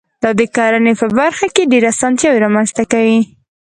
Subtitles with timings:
[0.23, 3.19] دا د کرنې په برخه کې ډېرې اسانتیاوي رامنځته کوي.